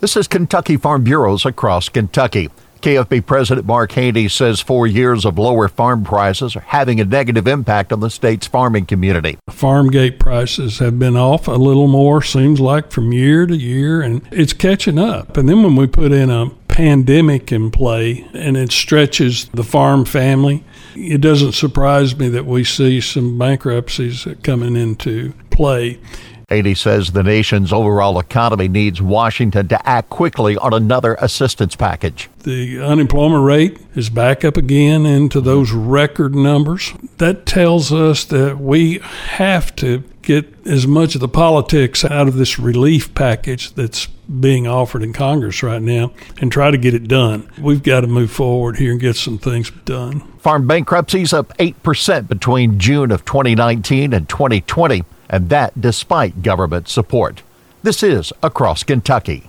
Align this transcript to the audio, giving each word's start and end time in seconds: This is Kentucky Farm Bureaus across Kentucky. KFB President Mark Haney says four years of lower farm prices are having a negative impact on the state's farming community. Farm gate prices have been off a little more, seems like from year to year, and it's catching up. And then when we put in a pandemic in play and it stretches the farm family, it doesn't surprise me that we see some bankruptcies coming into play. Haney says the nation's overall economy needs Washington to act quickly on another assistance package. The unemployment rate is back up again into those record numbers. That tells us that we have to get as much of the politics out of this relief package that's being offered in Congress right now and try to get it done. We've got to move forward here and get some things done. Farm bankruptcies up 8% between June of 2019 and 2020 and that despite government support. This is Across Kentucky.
This 0.00 0.16
is 0.16 0.28
Kentucky 0.28 0.78
Farm 0.78 1.04
Bureaus 1.04 1.44
across 1.44 1.90
Kentucky. 1.90 2.48
KFB 2.80 3.26
President 3.26 3.66
Mark 3.66 3.92
Haney 3.92 4.28
says 4.28 4.58
four 4.58 4.86
years 4.86 5.26
of 5.26 5.38
lower 5.38 5.68
farm 5.68 6.04
prices 6.04 6.56
are 6.56 6.60
having 6.60 6.98
a 6.98 7.04
negative 7.04 7.46
impact 7.46 7.92
on 7.92 8.00
the 8.00 8.08
state's 8.08 8.46
farming 8.46 8.86
community. 8.86 9.36
Farm 9.50 9.90
gate 9.90 10.18
prices 10.18 10.78
have 10.78 10.98
been 10.98 11.18
off 11.18 11.48
a 11.48 11.50
little 11.50 11.86
more, 11.86 12.22
seems 12.22 12.60
like 12.60 12.90
from 12.90 13.12
year 13.12 13.44
to 13.44 13.54
year, 13.54 14.00
and 14.00 14.26
it's 14.32 14.54
catching 14.54 14.98
up. 14.98 15.36
And 15.36 15.46
then 15.46 15.62
when 15.62 15.76
we 15.76 15.86
put 15.86 16.12
in 16.12 16.30
a 16.30 16.48
pandemic 16.68 17.52
in 17.52 17.70
play 17.70 18.26
and 18.32 18.56
it 18.56 18.72
stretches 18.72 19.50
the 19.50 19.64
farm 19.64 20.06
family, 20.06 20.64
it 20.94 21.20
doesn't 21.20 21.52
surprise 21.52 22.16
me 22.16 22.30
that 22.30 22.46
we 22.46 22.64
see 22.64 23.02
some 23.02 23.36
bankruptcies 23.36 24.26
coming 24.42 24.76
into 24.76 25.34
play. 25.50 26.00
Haney 26.50 26.74
says 26.74 27.12
the 27.12 27.22
nation's 27.22 27.72
overall 27.72 28.18
economy 28.18 28.66
needs 28.66 29.00
Washington 29.00 29.68
to 29.68 29.88
act 29.88 30.10
quickly 30.10 30.56
on 30.56 30.74
another 30.74 31.14
assistance 31.20 31.76
package. 31.76 32.28
The 32.42 32.80
unemployment 32.80 33.44
rate 33.44 33.78
is 33.94 34.10
back 34.10 34.44
up 34.44 34.56
again 34.56 35.06
into 35.06 35.40
those 35.40 35.70
record 35.70 36.34
numbers. 36.34 36.92
That 37.18 37.46
tells 37.46 37.92
us 37.92 38.24
that 38.24 38.58
we 38.58 38.98
have 38.98 39.76
to 39.76 40.02
get 40.22 40.66
as 40.66 40.88
much 40.88 41.14
of 41.14 41.20
the 41.20 41.28
politics 41.28 42.04
out 42.04 42.26
of 42.26 42.34
this 42.34 42.58
relief 42.58 43.14
package 43.14 43.72
that's 43.74 44.06
being 44.06 44.66
offered 44.66 45.02
in 45.02 45.12
Congress 45.12 45.62
right 45.62 45.80
now 45.80 46.12
and 46.40 46.50
try 46.50 46.72
to 46.72 46.78
get 46.78 46.94
it 46.94 47.06
done. 47.06 47.48
We've 47.60 47.82
got 47.82 48.00
to 48.00 48.06
move 48.08 48.30
forward 48.30 48.76
here 48.76 48.90
and 48.90 49.00
get 49.00 49.14
some 49.16 49.38
things 49.38 49.70
done. 49.84 50.20
Farm 50.38 50.66
bankruptcies 50.66 51.32
up 51.32 51.56
8% 51.58 52.26
between 52.26 52.78
June 52.80 53.12
of 53.12 53.24
2019 53.24 54.12
and 54.12 54.28
2020 54.28 55.04
and 55.30 55.48
that 55.48 55.80
despite 55.80 56.42
government 56.42 56.88
support. 56.88 57.42
This 57.82 58.02
is 58.02 58.30
Across 58.42 58.84
Kentucky. 58.84 59.44